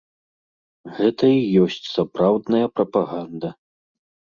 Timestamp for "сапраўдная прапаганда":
1.95-3.59